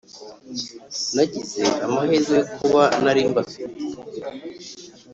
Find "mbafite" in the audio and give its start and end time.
3.31-3.79